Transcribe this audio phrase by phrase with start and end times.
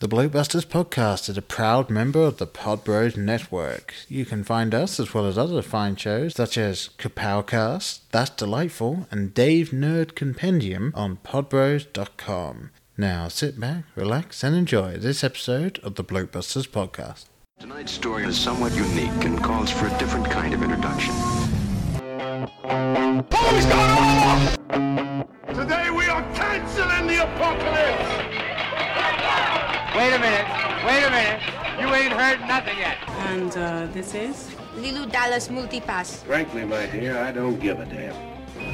[0.00, 3.92] The Blokebusters podcast is a proud member of the Podbros Network.
[4.08, 9.06] You can find us as well as other fine shows such as Kapowcast, That's Delightful,
[9.10, 12.70] and Dave Nerd Compendium on podbros.com.
[12.96, 17.26] Now sit back, relax, and enjoy this episode of the Blokebusters podcast.
[17.58, 21.12] Tonight's story is somewhat unique and calls for a different kind of introduction.
[22.62, 24.56] Who's gone off?
[25.48, 28.29] Today we are canceling the apocalypse!
[29.96, 30.46] Wait a minute.
[30.86, 31.42] Wait a minute.
[31.80, 32.96] You ain't heard nothing yet.
[33.08, 34.50] And uh, this is?
[34.76, 36.22] Leeloo Dallas Multipass.
[36.22, 38.14] Frankly, my dear, I don't give a damn.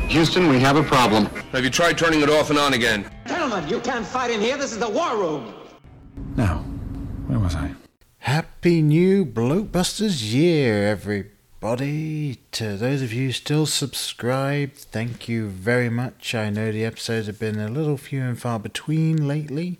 [0.09, 1.27] Houston, we have a problem.
[1.53, 3.11] Have you tried turning it off and on again?
[3.27, 4.59] Gentlemen, you can't fight in here.
[4.59, 5.55] This is the war room.
[6.37, 6.59] Now,
[7.29, 7.71] where was I?
[8.19, 12.41] Happy new Blokebusters year, everybody.
[12.53, 16.35] To those of you still subscribed, thank you very much.
[16.35, 19.79] I know the episodes have been a little few and far between lately,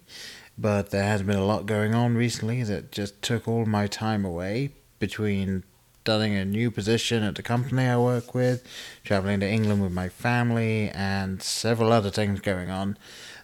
[0.59, 4.25] but there has been a lot going on recently that just took all my time
[4.25, 5.65] away between
[6.07, 8.65] starting a new position at the company I work with,
[9.03, 12.97] traveling to England with my family, and several other things going on.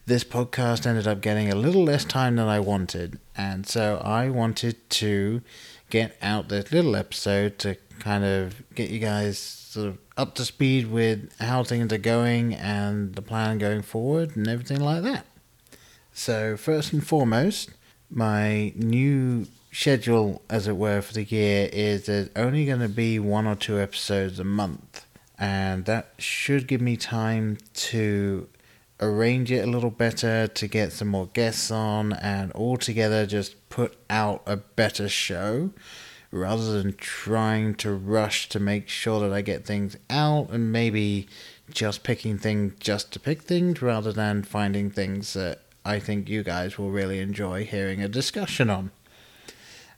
[0.06, 4.30] This podcast ended up getting a little less time than I wanted, and so I
[4.30, 5.42] wanted to
[5.90, 10.44] get out this little episode to kind of get you guys sort of up to
[10.44, 15.26] speed with how things are going and the plan going forward and everything like that.
[16.12, 17.70] So, first and foremost,
[18.10, 23.18] my new schedule, as it were, for the year is there's only going to be
[23.18, 25.06] one or two episodes a month.
[25.38, 28.48] And that should give me time to
[29.00, 33.96] arrange it a little better, to get some more guests on, and altogether just put
[34.10, 35.70] out a better show
[36.30, 41.28] rather than trying to rush to make sure that I get things out and maybe
[41.70, 46.42] just picking things just to pick things rather than finding things that I think you
[46.42, 48.90] guys will really enjoy hearing a discussion on.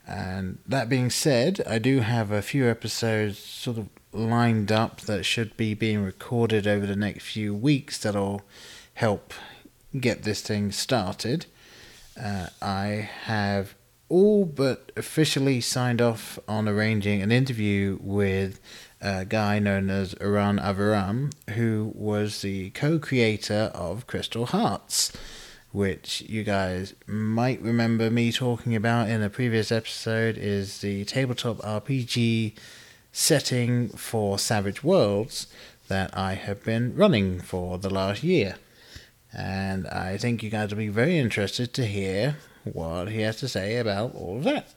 [0.06, 5.24] And that being said, I do have a few episodes sort of lined up that
[5.24, 8.42] should be being recorded over the next few weeks that'll
[8.94, 9.32] help
[9.98, 11.46] get this thing started.
[12.20, 13.74] Uh, I have
[14.08, 18.60] all but officially signed off on arranging an interview with
[19.00, 25.12] a guy known as Aran Avaram, who was the co creator of Crystal Hearts
[25.74, 31.56] which you guys might remember me talking about in a previous episode, is the tabletop
[31.56, 32.54] RPG
[33.10, 35.48] setting for Savage Worlds
[35.88, 38.54] that I have been running for the last year.
[39.36, 43.48] And I think you guys will be very interested to hear what he has to
[43.48, 44.72] say about all of that.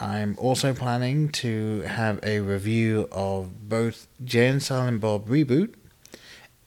[0.00, 5.74] I'm also planning to have a review of both Jay and Silent Bob Reboot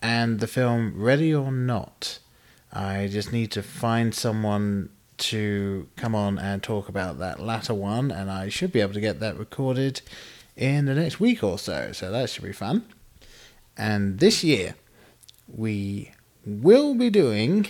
[0.03, 2.19] and the film Ready or Not
[2.71, 8.11] I just need to find someone to come on and talk about that latter one,
[8.11, 10.01] and I should be able to get that recorded
[10.55, 11.91] in the next week or so.
[11.91, 12.85] So that should be fun.
[13.77, 14.75] And this year,
[15.47, 16.11] we
[16.45, 17.67] will be doing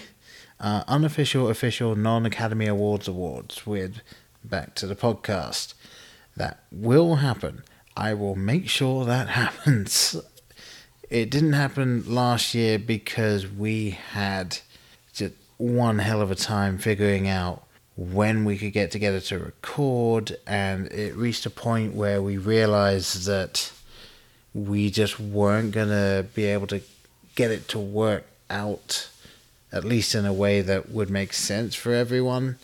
[0.60, 4.02] uh, unofficial, official, non Academy Awards awards with
[4.44, 5.74] Back to the Podcast.
[6.36, 7.64] That will happen.
[7.96, 10.16] I will make sure that happens.
[11.10, 14.60] It didn't happen last year because we had
[15.60, 17.62] one hell of a time figuring out
[17.98, 23.26] when we could get together to record, and it reached a point where we realized
[23.28, 23.72] that
[24.54, 26.82] we just weren't gonna be able to
[27.36, 29.10] get it to work out,
[29.74, 32.58] at least in a way that would make sense for everyone,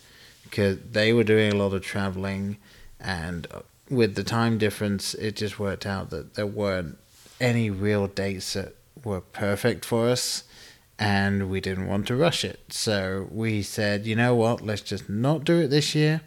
[0.44, 2.56] because they were doing a lot of traveling,
[2.98, 3.46] and
[3.90, 6.96] with the time difference, it just worked out that there weren't
[7.42, 8.74] any real dates that
[9.04, 10.44] were perfect for us
[10.98, 12.72] and we didn't want to rush it.
[12.72, 16.22] So we said, you know what, let's just not do it this year.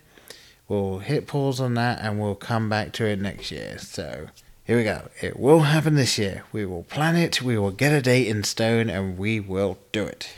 [0.67, 3.79] We'll hit pause on that and we'll come back to it next year.
[3.79, 4.27] So
[4.63, 5.09] here we go.
[5.19, 6.43] It will happen this year.
[6.51, 10.03] We will plan it, we will get a date in stone, and we will do
[10.03, 10.29] it.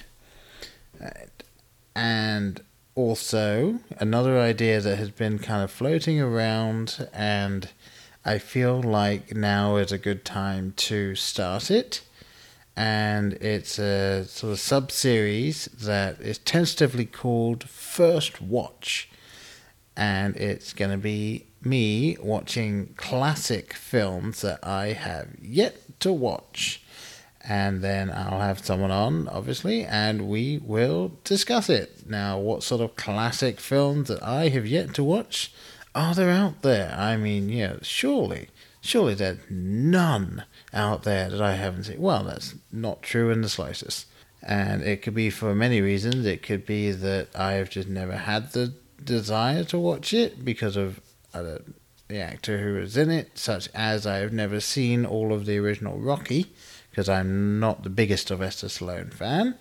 [1.03, 1.09] Uh,
[1.93, 2.61] and
[2.95, 7.69] also, another idea that has been kind of floating around, and
[8.23, 12.01] I feel like now is a good time to start it
[12.75, 19.09] and it's a sort of sub series that is tentatively called First Watch.
[19.97, 26.81] And it's going to be me watching classic films that I have yet to watch.
[27.43, 32.07] And then I'll have someone on, obviously, and we will discuss it.
[32.07, 35.51] Now, what sort of classic films that I have yet to watch
[35.95, 36.95] are there out there?
[36.97, 38.49] I mean, yeah, surely,
[38.81, 40.43] surely there's none
[40.73, 42.01] out there that I haven't seen.
[42.01, 44.07] Well, that's not true in the slightest.
[44.43, 46.25] And it could be for many reasons.
[46.25, 48.73] It could be that I've just never had the
[49.03, 50.99] desire to watch it because of
[51.33, 51.59] uh,
[52.07, 55.57] the actor who was in it, such as I have never seen all of the
[55.57, 56.47] original Rocky
[56.89, 59.55] because I'm not the biggest Sylvester Stallone fan.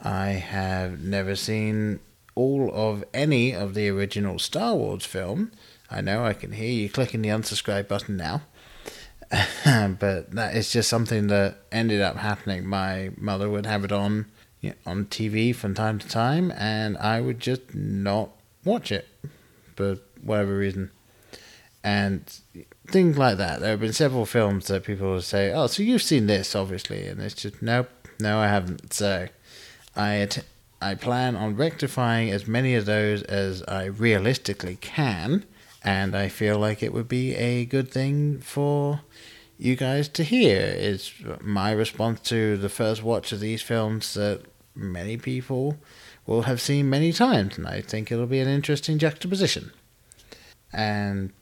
[0.00, 2.00] I have never seen
[2.34, 5.52] all of any of the original Star Wars film.
[5.90, 8.42] I know I can hear you clicking the unsubscribe button now.
[9.64, 12.66] but that is just something that ended up happening.
[12.66, 14.26] My mother would have it on
[14.60, 18.30] you know, on TV from time to time, and I would just not
[18.64, 19.08] watch it
[19.76, 20.90] for whatever reason.
[21.82, 22.22] And
[22.86, 23.60] things like that.
[23.60, 27.06] There have been several films that people will say, "Oh, so you've seen this, obviously,"
[27.06, 28.92] and it's just nope, no, I haven't.
[28.94, 29.28] So
[29.96, 30.28] I
[30.80, 35.44] I plan on rectifying as many of those as I realistically can,
[35.84, 39.02] and I feel like it would be a good thing for
[39.58, 40.60] you guys to hear.
[40.60, 44.42] Is my response to the first watch of these films that
[44.74, 45.76] many people
[46.26, 49.70] will have seen many times, and I think it'll be an interesting juxtaposition.
[50.72, 51.32] And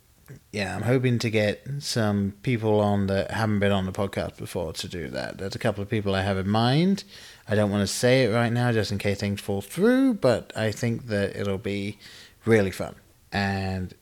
[0.50, 4.72] yeah, I'm hoping to get some people on that haven't been on the podcast before
[4.74, 5.38] to do that.
[5.38, 7.04] There's a couple of people I have in mind.
[7.48, 10.52] I don't want to say it right now just in case things fall through, but
[10.56, 11.98] I think that it'll be
[12.44, 12.96] really fun.
[13.32, 13.94] And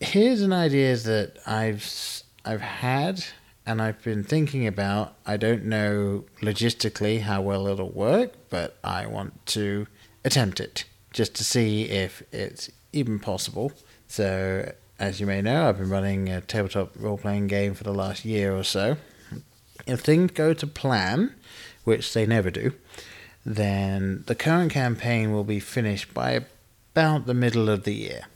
[0.00, 3.24] here's an idea that I've I've had
[3.64, 5.14] and I've been thinking about.
[5.26, 9.86] I don't know logistically how well it'll work, but I want to
[10.24, 13.72] attempt it just to see if it's even possible.
[14.08, 17.94] So as you may know, I've been running a tabletop role playing game for the
[17.94, 18.96] last year or so.
[19.86, 21.34] If things go to plan,
[21.84, 22.72] which they never do,
[23.44, 26.44] then the current campaign will be finished by
[26.94, 28.26] about the middle of the year.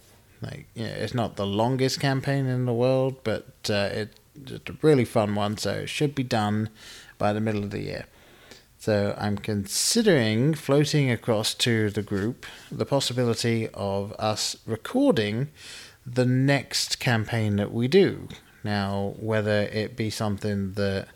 [0.41, 4.69] Like, you know, it's not the longest campaign in the world, but uh, it's just
[4.69, 6.69] a really fun one, so it should be done
[7.19, 8.07] by the middle of the year.
[8.79, 15.49] So I'm considering floating across to the group the possibility of us recording
[16.05, 18.29] the next campaign that we do.
[18.63, 21.09] Now, whether it be something that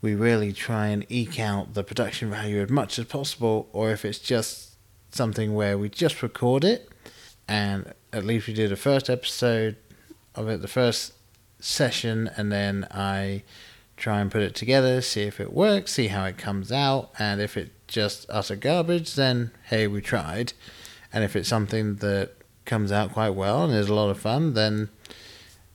[0.00, 4.04] we really try and eke out the production value as much as possible, or if
[4.04, 4.76] it's just
[5.10, 6.90] something where we just record it
[7.48, 9.76] and at least we do the first episode
[10.34, 11.12] of it, the first
[11.60, 13.42] session, and then I
[13.98, 17.42] try and put it together, see if it works, see how it comes out, and
[17.42, 20.54] if it just utter garbage, then hey, we tried.
[21.12, 22.32] And if it's something that
[22.64, 24.88] comes out quite well and is a lot of fun, then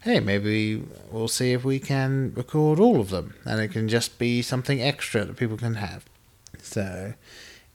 [0.02, 4.18] hey, maybe we'll see if we can record all of them and it can just
[4.18, 6.06] be something extra that people can have.
[6.60, 7.14] So,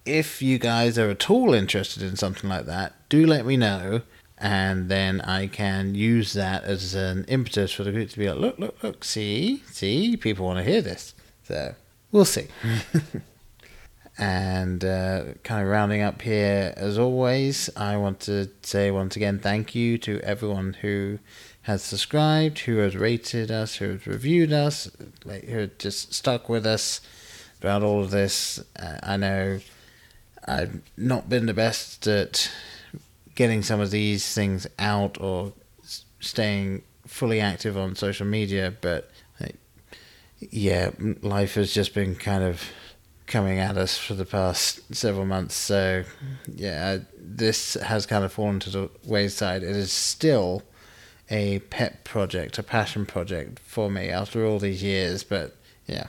[0.05, 4.03] if you guys are at all interested in something like that, do let me know
[4.39, 8.39] and then I can use that as an impetus for the group to be like,
[8.39, 11.15] look, look, look, see, see, people want to hear this.
[11.45, 11.75] So,
[12.13, 12.49] we'll see.
[14.19, 19.39] And uh, kind of rounding up here, as always, I want to say once again
[19.39, 21.19] thank you to everyone who
[21.63, 24.91] has subscribed, who has rated us, who has reviewed us,
[25.25, 27.03] like, who just stuck with us
[27.61, 28.59] throughout all of this.
[28.79, 29.61] Uh, I know
[30.47, 32.51] I've not been the best at
[33.37, 35.53] getting some of these things out or
[36.19, 39.11] staying fully active on social media, but
[40.39, 40.91] yeah,
[41.23, 42.63] life has just been kind of
[43.27, 45.55] coming at us for the past several months.
[45.55, 46.05] So,
[46.55, 49.63] yeah, this has kind of fallen to the wayside.
[49.63, 50.63] It is still
[51.31, 55.25] a pet project, a passion project for me after all these years.
[55.25, 55.57] But
[55.87, 56.07] yeah,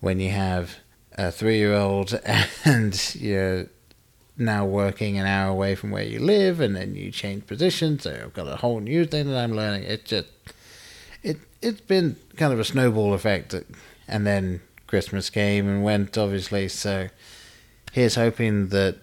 [0.00, 0.76] when you have
[1.12, 2.20] a three year old
[2.64, 3.66] and you're
[4.40, 8.22] now working an hour away from where you live, and then you change positions, so
[8.24, 9.84] I've got a whole new thing that I'm learning.
[9.84, 10.28] It just
[11.22, 13.54] it it's been kind of a snowball effect,
[14.08, 16.68] and then Christmas came and went, obviously.
[16.68, 17.08] So
[17.92, 18.98] here's hoping that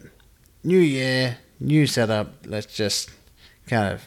[0.64, 2.46] new year, new setup.
[2.46, 3.12] Let's just
[3.68, 4.06] kind of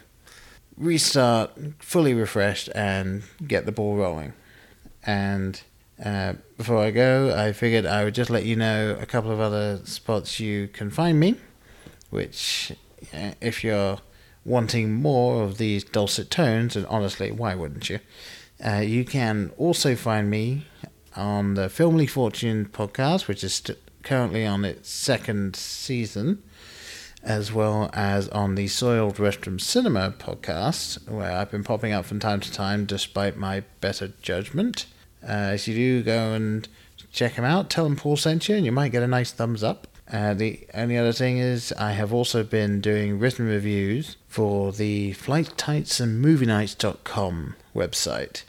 [0.76, 4.32] restart, fully refreshed, and get the ball rolling.
[5.06, 5.62] And
[6.04, 9.40] uh, before I go, I figured I would just let you know a couple of
[9.40, 11.36] other spots you can find me,
[12.10, 12.72] which,
[13.12, 13.98] uh, if you're
[14.44, 18.00] wanting more of these dulcet tones, and honestly, why wouldn't you?
[18.64, 20.66] Uh, you can also find me
[21.16, 26.42] on the Filmly Fortune podcast, which is st- currently on its second season,
[27.22, 32.20] as well as on the Soiled Restroom Cinema podcast, where I've been popping up from
[32.20, 34.86] time to time despite my better judgment.
[35.26, 36.68] Uh, if you do go and
[37.12, 39.62] check them out, tell them Paul sent you, and you might get a nice thumbs
[39.62, 39.86] up.
[40.12, 45.12] Uh, the only other thing is, I have also been doing written reviews for the
[45.12, 46.24] Flight Tights and
[47.74, 48.42] website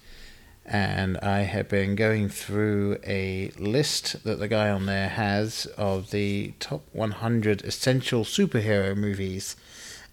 [0.71, 6.11] and I have been going through a list that the guy on there has of
[6.11, 9.57] the top 100 essential superhero movies.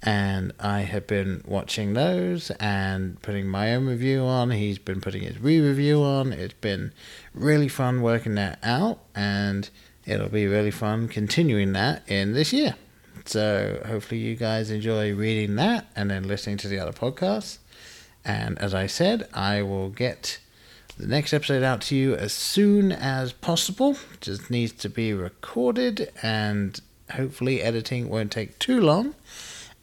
[0.02, 4.50] And I have been watching those and putting my own review on.
[4.52, 6.32] He's been putting his re review on.
[6.32, 6.92] It's been
[7.34, 9.68] really fun working that out, and
[10.06, 12.76] it'll be really fun continuing that in this year.
[13.24, 17.58] So hopefully you guys enjoy reading that and then listening to the other podcasts.
[18.24, 20.38] And as I said, I will get
[20.96, 23.96] the next episode out to you as soon as possible.
[24.14, 26.80] It just needs to be recorded and
[27.12, 29.14] hopefully editing won't take too long.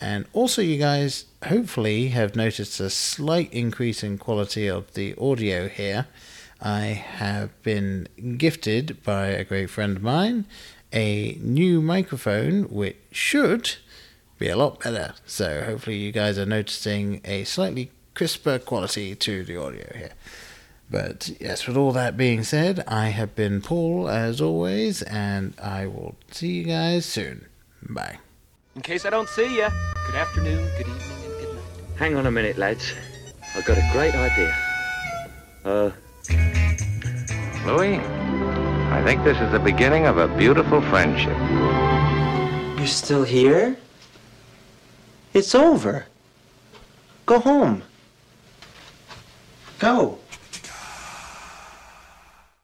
[0.01, 5.67] And also, you guys hopefully have noticed a slight increase in quality of the audio
[5.69, 6.07] here.
[6.61, 10.45] I have been gifted by a great friend of mine
[10.95, 13.75] a new microphone which should
[14.39, 15.13] be a lot better.
[15.25, 20.13] So, hopefully, you guys are noticing a slightly crisper quality to the audio here.
[20.89, 25.87] But yes, with all that being said, I have been Paul as always, and I
[25.87, 27.47] will see you guys soon.
[27.81, 28.19] Bye.
[28.75, 29.67] In case I don't see you,
[30.05, 31.63] good afternoon, good evening, and good night.
[31.95, 32.93] Hang on a minute, lads.
[33.55, 34.53] I've got a great idea.
[35.63, 35.91] Uh.
[37.65, 37.99] Louis,
[38.91, 41.37] I think this is the beginning of a beautiful friendship.
[42.77, 43.77] You're still here?
[45.33, 46.07] It's over.
[47.25, 47.81] Go home.
[49.79, 50.19] Go.